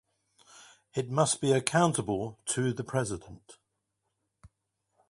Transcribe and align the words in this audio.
It 0.95 1.11
must 1.11 1.41
be 1.41 1.51
accountable 1.51 2.39
to 2.47 2.73
the 2.73 2.83
President. 2.83 3.59